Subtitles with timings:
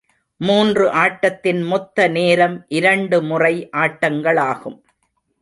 [0.37, 3.69] மூன்று ஆட்டத்தின் மொத்த நேரம் இரண்டு முறை
[3.71, 4.79] ஆட்டங்களாகும்.